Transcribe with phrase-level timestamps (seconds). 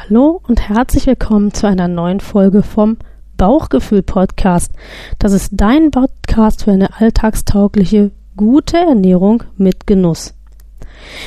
[0.00, 2.98] Hallo und herzlich willkommen zu einer neuen Folge vom
[3.36, 4.70] Bauchgefühl Podcast.
[5.18, 10.34] Das ist dein Podcast für eine alltagstaugliche, gute Ernährung mit Genuss.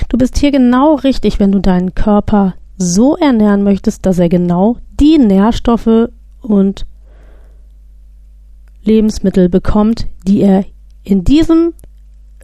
[0.08, 4.78] Du bist hier genau richtig, wenn du deinen Körper so ernähren möchtest, dass er genau
[5.02, 6.10] die Nährstoffe
[6.42, 6.86] und
[8.84, 10.64] Lebensmittel bekommt, die er
[11.04, 11.74] in diesem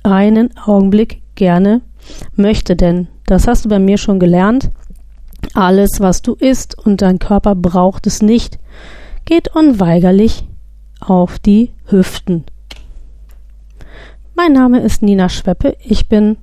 [0.03, 1.79] einen Augenblick gerne
[2.35, 2.75] möchte.
[2.75, 4.71] Denn das hast du bei mir schon gelernt.
[5.53, 8.59] Alles, was du isst und dein Körper braucht es nicht,
[9.25, 10.45] geht unweigerlich
[10.99, 12.45] auf die Hüften.
[14.35, 15.75] Mein Name ist Nina Schweppe.
[15.83, 16.37] Ich bin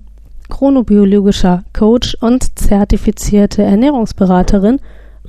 [0.49, 4.81] chronobiologischer Coach und zertifizierte Ernährungsberaterin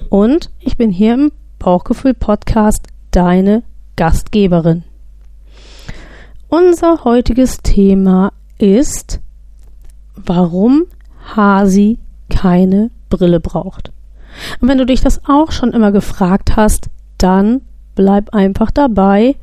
[0.10, 3.64] und ich bin hier im Bauchgefühl Podcast deine
[3.96, 4.84] Gastgeberin.
[6.48, 9.20] Unser heutiges Thema ist,
[10.16, 10.86] warum
[11.36, 11.98] Hasi
[12.30, 13.92] keine Brille braucht.
[14.62, 17.62] Und wenn du dich das auch schon immer gefragt hast, dann
[17.96, 19.36] bleib einfach dabei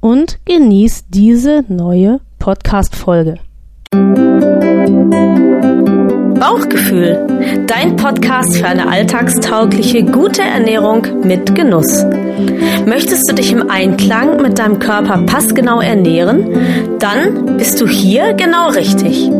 [0.00, 3.38] und genieß diese neue Podcast-Folge.
[6.38, 12.04] Bauchgefühl, dein Podcast für eine alltagstaugliche, gute Ernährung mit Genuss.
[12.86, 16.98] Möchtest du dich im Einklang mit deinem Körper passgenau ernähren?
[16.98, 19.30] Dann bist du hier genau richtig.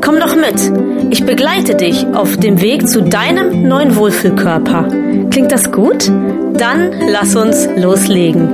[0.00, 1.10] Komm doch mit.
[1.10, 4.88] Ich begleite dich auf dem Weg zu deinem neuen Wohlfühlkörper.
[5.30, 6.08] Klingt das gut?
[6.54, 8.48] Dann lass uns loslegen.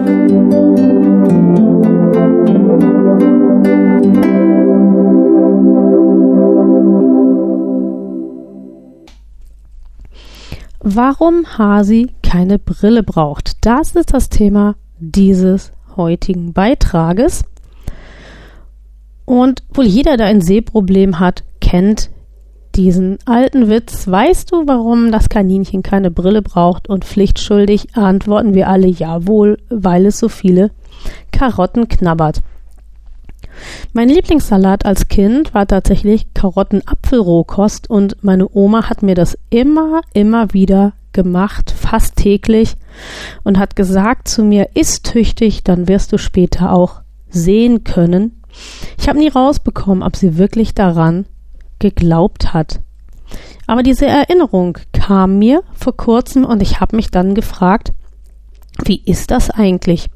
[10.80, 13.64] Warum Hasi keine Brille braucht.
[13.66, 17.44] Das ist das Thema dieses heutigen Beitrages.
[19.26, 22.10] Und wohl jeder, der ein Sehproblem hat, kennt
[22.76, 24.06] diesen alten Witz.
[24.08, 26.88] Weißt du, warum das Kaninchen keine Brille braucht?
[26.88, 30.70] Und pflichtschuldig antworten wir alle jawohl, weil es so viele
[31.32, 32.42] Karotten knabbert.
[33.92, 40.52] Mein Lieblingssalat als Kind war tatsächlich Karottenapfelrohkost und meine Oma hat mir das immer, immer
[40.52, 42.76] wieder gemacht, fast täglich
[43.42, 47.00] und hat gesagt zu mir, iss tüchtig, dann wirst du später auch
[47.30, 48.42] sehen können.
[48.98, 51.26] Ich habe nie rausbekommen, ob sie wirklich daran
[51.78, 52.80] geglaubt hat.
[53.66, 57.92] Aber diese Erinnerung kam mir vor kurzem und ich habe mich dann gefragt,
[58.84, 60.08] wie ist das eigentlich,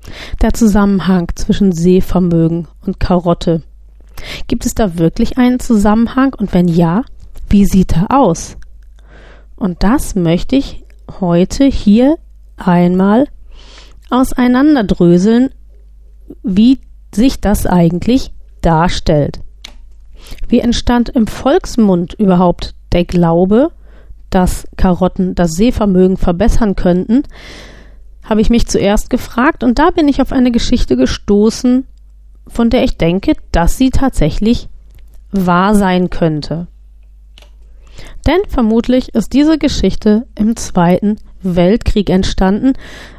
[0.42, 3.62] der Zusammenhang zwischen Sehvermögen und Karotte?
[4.46, 7.02] Gibt es da wirklich einen Zusammenhang und wenn ja,
[7.48, 8.56] wie sieht er aus?
[9.56, 10.84] Und das möchte ich
[11.20, 12.16] heute hier
[12.56, 13.26] einmal
[14.10, 15.50] auseinanderdröseln,
[16.42, 16.78] wie
[17.15, 18.32] sich das eigentlich
[18.62, 19.41] darstellt.
[20.48, 23.71] Wie entstand im Volksmund überhaupt der Glaube,
[24.28, 27.25] dass Karotten das Sehvermögen verbessern könnten?
[28.31, 31.84] habe ich mich zuerst gefragt und da bin ich auf eine Geschichte gestoßen,
[32.47, 34.69] von der ich denke, dass sie tatsächlich
[35.32, 36.69] wahr sein könnte.
[38.26, 42.75] Denn vermutlich ist diese Geschichte im Zweiten Weltkrieg entstanden,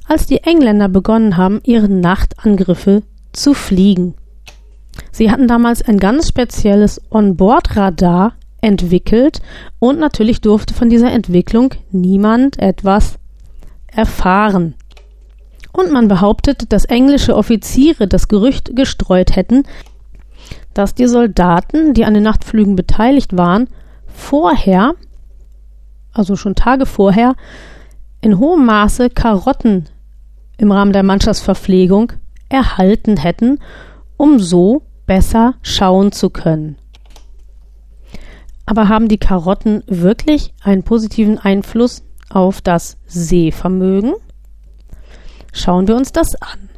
[0.08, 3.04] als die Engländer begonnen haben, ihre Nachtangriffe
[3.34, 4.16] zu fliegen.
[5.12, 9.42] Sie hatten damals ein ganz spezielles Onboard-Radar entwickelt
[9.80, 13.18] und natürlich durfte von dieser Entwicklung niemand etwas
[13.88, 14.76] erfahren.
[15.74, 19.64] Und man behauptet, dass englische Offiziere das Gerücht gestreut hätten,
[20.74, 23.68] dass die Soldaten, die an den Nachtflügen beteiligt waren,
[24.08, 24.96] vorher,
[26.14, 27.36] also schon Tage vorher,
[28.22, 29.86] in hohem Maße Karotten
[30.58, 32.14] im Rahmen der Mannschaftsverpflegung
[32.52, 33.60] erhalten hätten,
[34.18, 36.78] um so besser schauen zu können.
[38.66, 44.14] Aber haben die Karotten wirklich einen positiven Einfluss auf das Sehvermögen?
[45.52, 46.70] Schauen wir uns das an.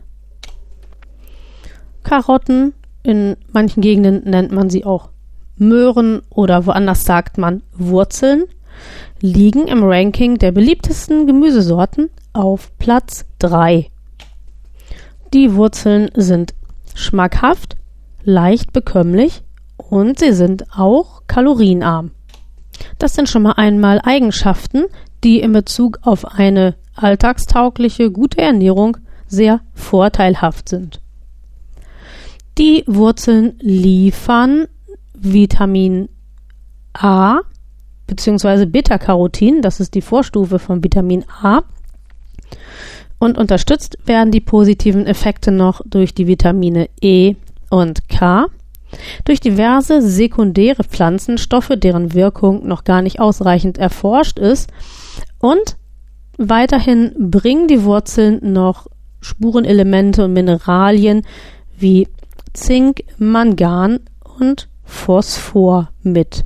[2.04, 2.74] Karotten,
[3.04, 5.10] in manchen Gegenden nennt man sie auch
[5.58, 8.46] Möhren oder woanders sagt man Wurzeln,
[9.22, 13.93] liegen im Ranking der beliebtesten Gemüsesorten auf Platz 3.
[15.34, 16.54] Die Wurzeln sind
[16.94, 17.76] schmackhaft,
[18.24, 19.42] leicht bekömmlich
[19.78, 22.12] und sie sind auch kalorienarm.
[23.00, 24.86] Das sind schon mal einmal Eigenschaften,
[25.24, 31.02] die in Bezug auf eine alltagstaugliche, gute Ernährung sehr vorteilhaft sind.
[32.60, 34.68] Die Wurzeln liefern
[35.16, 36.10] Vitamin
[36.94, 37.40] A
[38.06, 38.68] bzw.
[38.68, 41.64] Beta-Carotin, das ist die Vorstufe von Vitamin A.
[43.20, 47.36] Und unterstützt werden die positiven Effekte noch durch die Vitamine E
[47.70, 48.48] und K.
[49.26, 54.70] Durch diverse sekundäre Pflanzenstoffe, deren Wirkung noch gar nicht ausreichend erforscht ist,
[55.40, 55.78] und
[56.38, 58.88] weiterhin bringen die Wurzeln noch
[59.22, 61.24] Spurenelemente und Mineralien
[61.78, 62.08] wie
[62.54, 64.00] Zink, Mangan
[64.40, 66.46] und Phosphor mit.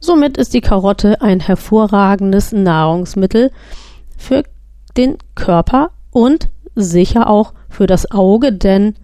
[0.00, 3.50] Somit ist die Karotte ein hervorragendes Nahrungsmittel
[4.16, 4.44] für
[4.96, 8.94] den Körper und sicher auch für das Auge, denn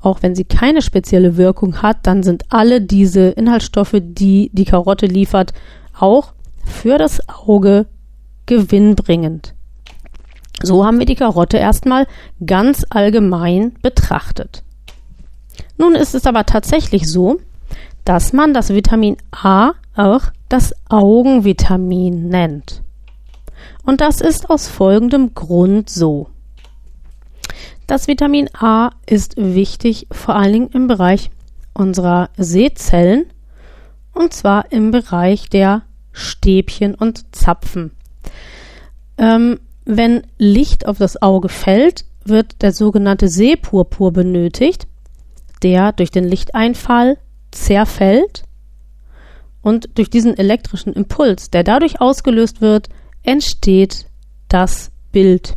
[0.00, 5.06] auch wenn sie keine spezielle Wirkung hat, dann sind alle diese Inhaltsstoffe, die die Karotte
[5.06, 5.52] liefert,
[5.98, 6.32] auch
[6.64, 7.86] für das Auge
[8.46, 9.54] gewinnbringend.
[10.62, 12.06] So haben wir die Karotte erstmal
[12.44, 14.62] ganz allgemein betrachtet.
[15.78, 17.38] Nun ist es aber tatsächlich so,
[18.04, 22.82] dass man das Vitamin A auch das Augenvitamin nennt.
[23.84, 26.28] Und das ist aus folgendem Grund so.
[27.86, 31.30] Das Vitamin A ist wichtig vor allen Dingen im Bereich
[31.72, 33.26] unserer Sehzellen
[34.12, 35.82] und zwar im Bereich der
[36.12, 37.92] Stäbchen und Zapfen.
[39.18, 44.88] Ähm, wenn Licht auf das Auge fällt, wird der sogenannte Sehpurpur benötigt,
[45.62, 47.18] der durch den Lichteinfall
[47.52, 48.42] zerfällt
[49.62, 52.88] und durch diesen elektrischen Impuls, der dadurch ausgelöst wird,
[53.26, 54.06] entsteht
[54.48, 55.56] das Bild.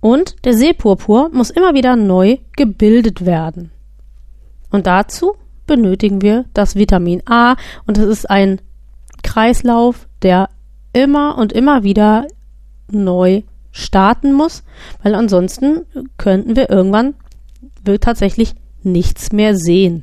[0.00, 3.70] Und der Sehpurpur muss immer wieder neu gebildet werden.
[4.70, 5.36] Und dazu
[5.66, 7.56] benötigen wir das Vitamin A
[7.86, 8.60] und es ist ein
[9.22, 10.48] Kreislauf, der
[10.92, 12.26] immer und immer wieder
[12.90, 14.64] neu starten muss,
[15.02, 15.86] weil ansonsten
[16.18, 17.14] könnten wir irgendwann
[18.00, 20.02] tatsächlich nichts mehr sehen.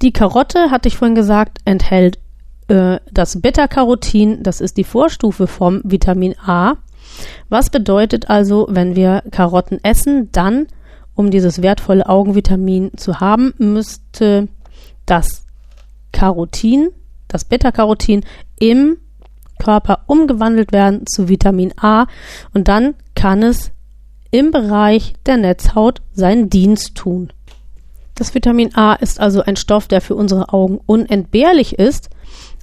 [0.00, 2.18] Die Karotte, hatte ich vorhin gesagt, enthält
[2.68, 6.74] äh, das Beta-Carotin, das ist die Vorstufe vom Vitamin A.
[7.48, 10.66] Was bedeutet also, wenn wir Karotten essen, dann,
[11.14, 14.48] um dieses wertvolle Augenvitamin zu haben, müsste
[15.06, 15.44] das
[16.12, 16.90] Carotin,
[17.26, 18.24] das Beta-Carotin
[18.60, 18.98] im
[19.58, 22.06] Körper umgewandelt werden zu Vitamin A
[22.54, 23.72] und dann kann es
[24.30, 27.32] im Bereich der Netzhaut seinen Dienst tun.
[28.14, 32.10] Das Vitamin A ist also ein Stoff, der für unsere Augen unentbehrlich ist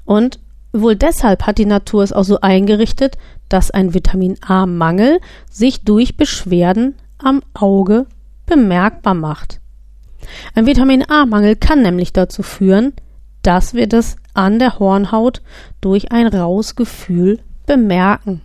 [0.05, 0.39] und
[0.73, 3.17] wohl deshalb hat die Natur es auch so eingerichtet,
[3.49, 5.19] dass ein Vitamin A-Mangel
[5.49, 8.07] sich durch Beschwerden am Auge
[8.45, 9.59] bemerkbar macht.
[10.53, 12.93] Ein Vitamin A-Mangel kann nämlich dazu führen,
[13.41, 15.41] dass wir das an der Hornhaut
[15.81, 18.41] durch ein raues Gefühl bemerken.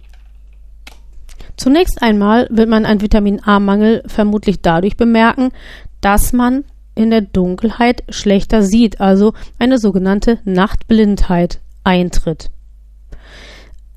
[1.57, 5.51] Zunächst einmal wird man einen Vitamin A-Mangel vermutlich dadurch bemerken,
[6.01, 6.65] dass man
[6.95, 12.51] in der Dunkelheit schlechter sieht, also eine sogenannte Nachtblindheit eintritt.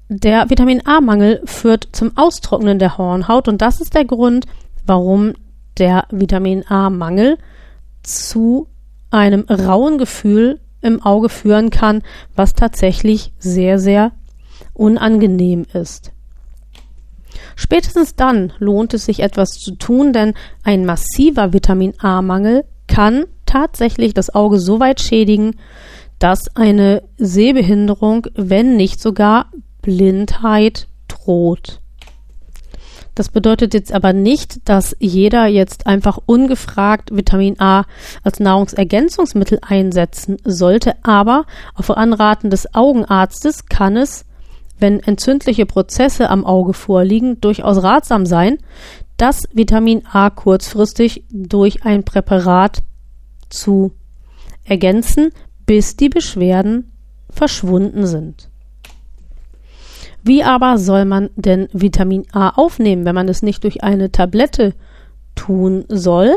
[0.09, 4.45] Der Vitamin A-Mangel führt zum Austrocknen der Hornhaut und das ist der Grund,
[4.85, 5.33] warum
[5.77, 7.37] der Vitamin A-Mangel
[8.03, 8.67] zu
[9.09, 12.03] einem rauen Gefühl im Auge führen kann,
[12.35, 14.11] was tatsächlich sehr, sehr
[14.73, 16.11] unangenehm ist.
[17.55, 24.13] Spätestens dann lohnt es sich etwas zu tun, denn ein massiver Vitamin A-Mangel kann tatsächlich
[24.13, 25.55] das Auge so weit schädigen,
[26.19, 29.47] dass eine Sehbehinderung, wenn nicht sogar
[29.81, 31.79] Blindheit droht.
[33.15, 37.85] Das bedeutet jetzt aber nicht, dass jeder jetzt einfach ungefragt Vitamin A
[38.23, 44.25] als Nahrungsergänzungsmittel einsetzen sollte, aber auf Anraten des Augenarztes kann es,
[44.77, 48.59] wenn entzündliche Prozesse am Auge vorliegen, durchaus ratsam sein,
[49.17, 52.83] das Vitamin A kurzfristig durch ein Präparat
[53.53, 53.93] zu
[54.63, 55.31] ergänzen,
[55.65, 56.91] bis die Beschwerden
[57.29, 58.49] verschwunden sind.
[60.23, 64.73] Wie aber soll man denn Vitamin A aufnehmen, wenn man es nicht durch eine Tablette
[65.35, 66.35] tun soll?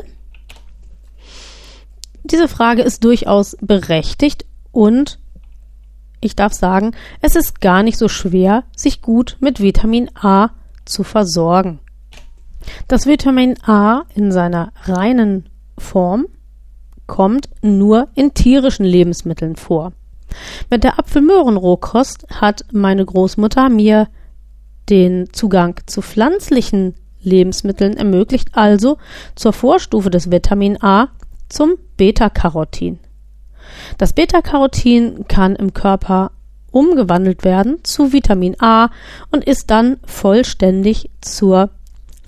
[2.24, 5.20] Diese Frage ist durchaus berechtigt und
[6.20, 10.50] ich darf sagen, es ist gar nicht so schwer, sich gut mit Vitamin A
[10.84, 11.78] zu versorgen.
[12.88, 16.26] Das Vitamin A in seiner reinen Form
[17.06, 19.92] kommt nur in tierischen Lebensmitteln vor.
[20.70, 24.08] Mit der Apfelmöhrenrohkost hat meine Großmutter mir
[24.90, 28.98] den Zugang zu pflanzlichen Lebensmitteln ermöglicht, also
[29.34, 31.08] zur Vorstufe des Vitamin A
[31.48, 32.98] zum Beta-Carotin.
[33.98, 36.30] Das Beta-Carotin kann im Körper
[36.70, 38.90] umgewandelt werden zu Vitamin A
[39.30, 41.70] und ist dann vollständig zur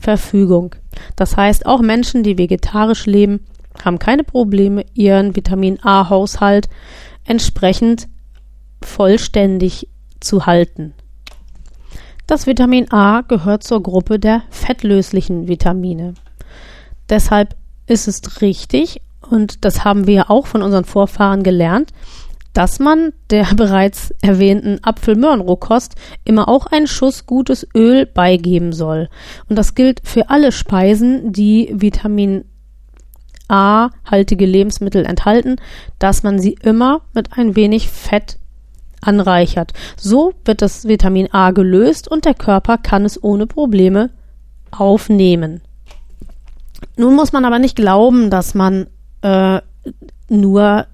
[0.01, 0.75] Verfügung.
[1.17, 3.45] Das heißt, auch Menschen, die vegetarisch leben,
[3.85, 6.69] haben keine Probleme, ihren Vitamin A-Haushalt
[7.25, 8.09] entsprechend
[8.83, 9.89] vollständig
[10.21, 10.95] zu halten.
[12.27, 16.15] Das Vitamin A gehört zur Gruppe der fettlöslichen Vitamine.
[17.09, 17.57] Deshalb
[17.87, 21.93] ist es richtig, und das haben wir auch von unseren Vorfahren gelernt,
[22.53, 25.95] dass man der bereits erwähnten Apfelmöhrenrohkost
[26.25, 29.09] immer auch einen Schuss gutes Öl beigeben soll.
[29.49, 32.45] Und das gilt für alle Speisen, die Vitamin
[33.49, 35.57] A-haltige Lebensmittel enthalten,
[35.99, 38.39] dass man sie immer mit ein wenig Fett
[39.01, 39.73] anreichert.
[39.97, 44.11] So wird das Vitamin A gelöst und der Körper kann es ohne Probleme
[44.71, 45.63] aufnehmen.
[46.97, 48.87] Nun muss man aber nicht glauben, dass man
[49.23, 49.61] äh,
[50.29, 50.87] nur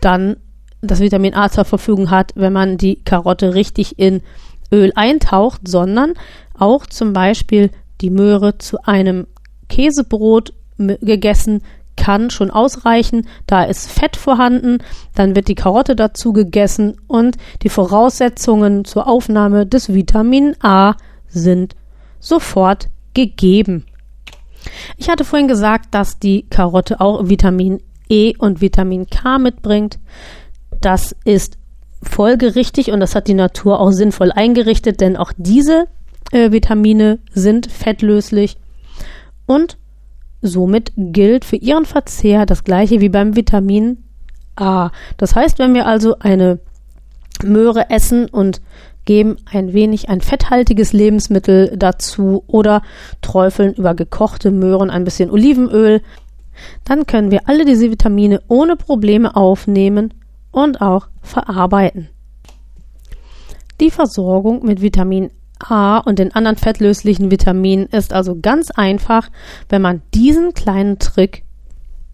[0.00, 0.36] dann
[0.80, 4.22] das Vitamin A zur Verfügung hat, wenn man die Karotte richtig in
[4.72, 6.14] Öl eintaucht, sondern
[6.58, 9.26] auch zum Beispiel die Möhre zu einem
[9.68, 11.62] Käsebrot gegessen
[12.00, 13.28] kann schon ausreichen.
[13.46, 14.78] Da ist Fett vorhanden,
[15.14, 20.94] dann wird die Karotte dazu gegessen und die Voraussetzungen zur Aufnahme des Vitamin A
[21.28, 21.76] sind
[22.18, 23.84] sofort gegeben.
[24.96, 29.98] Ich hatte vorhin gesagt, dass die Karotte auch Vitamin E und Vitamin K mitbringt.
[30.80, 31.58] Das ist
[32.02, 35.84] folgerichtig und das hat die Natur auch sinnvoll eingerichtet, denn auch diese
[36.32, 38.56] äh, Vitamine sind fettlöslich
[39.44, 39.76] und
[40.42, 44.04] somit gilt für ihren Verzehr das gleiche wie beim Vitamin
[44.56, 44.90] A.
[45.16, 46.60] Das heißt, wenn wir also eine
[47.42, 48.60] Möhre essen und
[49.04, 52.82] geben ein wenig ein fetthaltiges Lebensmittel dazu oder
[53.22, 56.02] träufeln über gekochte Möhren ein bisschen Olivenöl,
[56.84, 60.12] dann können wir alle diese Vitamine ohne Probleme aufnehmen
[60.52, 62.08] und auch verarbeiten.
[63.80, 65.30] Die Versorgung mit Vitamin
[65.60, 69.28] A und den anderen fettlöslichen Vitaminen ist also ganz einfach,
[69.68, 71.44] wenn man diesen kleinen Trick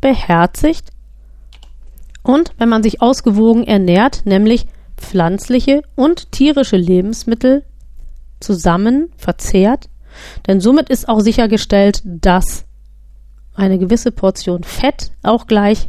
[0.01, 0.91] beherzigt
[2.23, 7.65] und wenn man sich ausgewogen ernährt, nämlich pflanzliche und tierische Lebensmittel
[8.41, 9.89] zusammen verzehrt,
[10.47, 12.65] denn somit ist auch sichergestellt, dass
[13.55, 15.89] eine gewisse Portion Fett auch gleich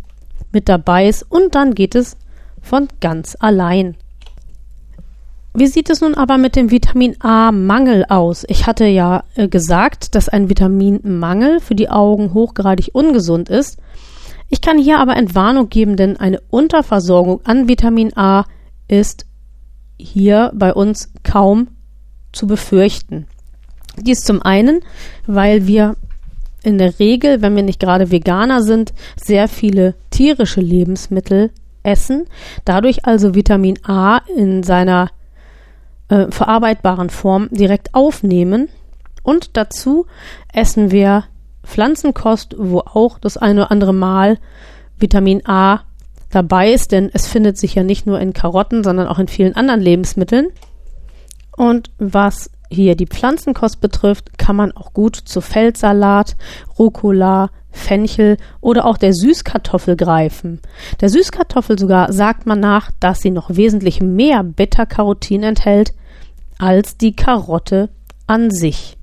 [0.51, 2.17] mit dabei ist und dann geht es
[2.61, 3.95] von ganz allein.
[5.59, 8.45] Wie sieht es nun aber mit dem Vitamin A-Mangel aus?
[8.47, 13.79] Ich hatte ja äh, gesagt, dass ein Vitaminmangel für die Augen hochgradig ungesund ist.
[14.49, 18.45] Ich kann hier aber Entwarnung geben, denn eine Unterversorgung an Vitamin A
[18.87, 19.25] ist
[19.97, 21.69] hier bei uns kaum
[22.33, 23.25] zu befürchten.
[23.99, 24.81] Dies zum einen,
[25.25, 25.95] weil wir
[26.61, 31.49] in der Regel, wenn wir nicht gerade Veganer sind, sehr viele tierische Lebensmittel
[31.81, 32.25] essen,
[32.63, 35.09] dadurch also Vitamin A in seiner
[36.09, 38.69] äh, verarbeitbaren Form direkt aufnehmen
[39.23, 40.05] und dazu
[40.53, 41.25] essen wir
[41.63, 44.39] Pflanzenkost, wo auch das eine oder andere Mal
[44.97, 45.81] Vitamin A
[46.29, 49.55] dabei ist, denn es findet sich ja nicht nur in Karotten, sondern auch in vielen
[49.55, 50.47] anderen Lebensmitteln.
[51.55, 56.35] Und was hier die Pflanzenkost betrifft, kann man auch gut zu Feldsalat,
[56.77, 60.59] Rucola, Fenchel oder auch der Süßkartoffel greifen.
[60.99, 65.93] Der Süßkartoffel sogar sagt man nach, dass sie noch wesentlich mehr Beta-Carotin enthält
[66.57, 67.89] als die Karotte
[68.25, 68.97] an sich.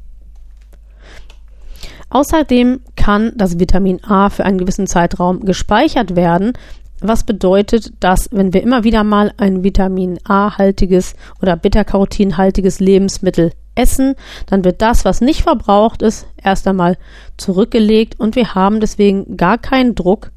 [2.11, 6.53] Außerdem kann das Vitamin A für einen gewissen Zeitraum gespeichert werden,
[7.01, 14.15] was bedeutet, dass wenn wir immer wieder mal ein Vitamin A-haltiges oder Beta-Carotin-haltiges Lebensmittel essen,
[14.47, 16.97] dann wird das, was nicht verbraucht ist, erst einmal
[17.37, 20.31] zurückgelegt und wir haben deswegen gar keinen Druck,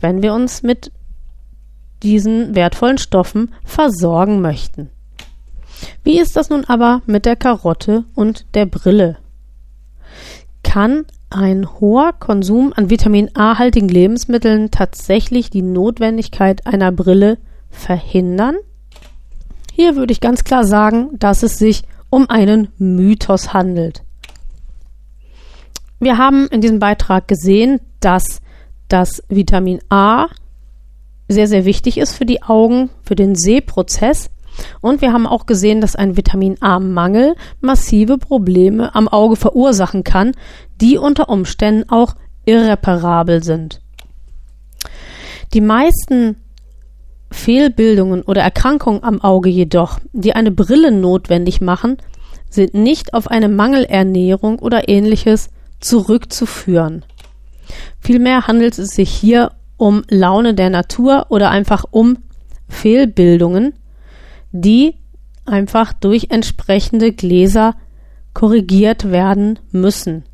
[0.00, 0.92] wenn wir uns mit
[2.02, 4.90] diesen wertvollen Stoffen versorgen möchten.
[6.02, 9.18] Wie ist das nun aber mit der Karotte und der Brille?
[10.62, 17.38] Kann ein hoher Konsum an Vitamin A-haltigen Lebensmitteln tatsächlich die Notwendigkeit einer Brille
[17.70, 18.56] verhindern?
[19.72, 24.02] Hier würde ich ganz klar sagen, dass es sich um einen Mythos handelt.
[26.00, 28.40] Wir haben in diesem Beitrag gesehen, dass
[28.88, 30.26] das Vitamin A
[31.28, 34.30] sehr, sehr wichtig ist für die Augen, für den Sehprozess.
[34.80, 40.32] Und wir haben auch gesehen, dass ein Vitamin A-Mangel massive Probleme am Auge verursachen kann,
[40.80, 42.14] die unter Umständen auch
[42.44, 43.80] irreparabel sind.
[45.52, 46.36] Die meisten
[47.30, 51.98] Fehlbildungen oder Erkrankungen am Auge jedoch, die eine Brille notwendig machen,
[52.48, 57.04] sind nicht auf eine Mangelernährung oder ähnliches zurückzuführen.
[58.00, 62.18] Vielmehr handelt es sich hier um Laune der Natur oder einfach um
[62.68, 63.74] Fehlbildungen,
[64.52, 64.94] die
[65.46, 67.74] einfach durch entsprechende Gläser
[68.34, 70.24] korrigiert werden müssen.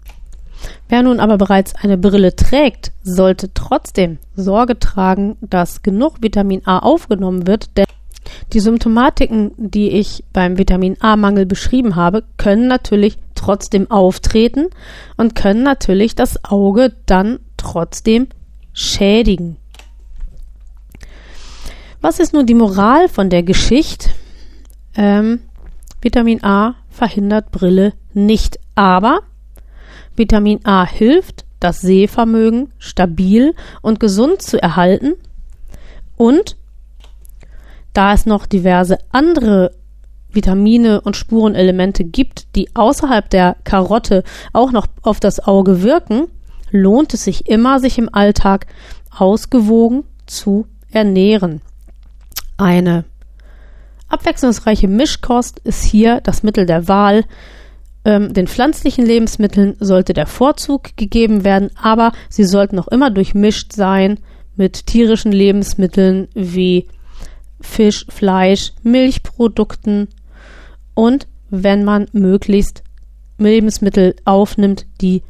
[0.88, 6.78] Wer nun aber bereits eine Brille trägt, sollte trotzdem Sorge tragen, dass genug Vitamin A
[6.78, 7.86] aufgenommen wird, denn
[8.52, 14.66] die Symptomatiken, die ich beim Vitamin A-Mangel beschrieben habe, können natürlich trotzdem auftreten
[15.16, 18.28] und können natürlich das Auge dann trotzdem
[18.72, 19.56] schädigen.
[22.08, 24.10] Was ist nun die Moral von der Geschichte?
[24.94, 25.40] Ähm,
[26.00, 29.22] Vitamin A verhindert Brille nicht, aber
[30.14, 35.14] Vitamin A hilft, das Sehvermögen stabil und gesund zu erhalten
[36.16, 36.56] und
[37.92, 39.72] da es noch diverse andere
[40.30, 44.22] Vitamine und Spurenelemente gibt, die außerhalb der Karotte
[44.52, 46.28] auch noch auf das Auge wirken,
[46.70, 48.68] lohnt es sich immer, sich im Alltag
[49.10, 51.62] ausgewogen zu ernähren.
[52.56, 53.04] Eine
[54.08, 57.24] abwechslungsreiche Mischkost ist hier das Mittel der Wahl.
[58.04, 63.72] Ähm, den pflanzlichen Lebensmitteln sollte der Vorzug gegeben werden, aber sie sollten noch immer durchmischt
[63.72, 64.20] sein
[64.54, 66.86] mit tierischen Lebensmitteln wie
[67.60, 70.08] Fisch, Fleisch, Milchprodukten
[70.94, 72.82] und wenn man möglichst
[73.38, 75.22] Lebensmittel aufnimmt, die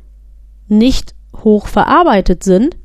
[0.69, 2.77] nicht hoch verarbeitet sind,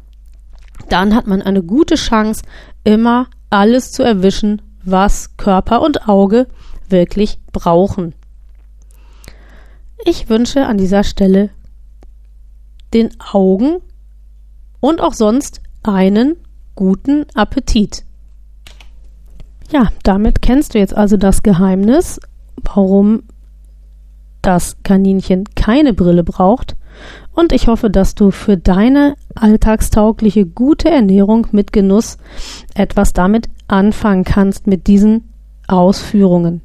[0.90, 2.44] dann hat man eine gute Chance,
[2.84, 6.48] immer alles zu erwischen, was Körper und Auge
[6.90, 8.16] wirklich brauchen.
[10.04, 11.52] Ich wünsche an dieser Stelle
[12.94, 13.78] den Augen
[14.80, 16.38] und auch sonst einen
[16.76, 18.04] guten Appetit.
[19.72, 22.20] Ja, damit kennst du jetzt also das Geheimnis,
[22.64, 23.24] warum
[24.42, 26.76] das Kaninchen keine Brille braucht.
[27.34, 32.18] Und ich hoffe, dass du für deine alltagstaugliche gute Ernährung mit Genuss
[32.76, 35.30] etwas damit anfangen kannst mit diesen
[35.68, 36.62] Ausführungen.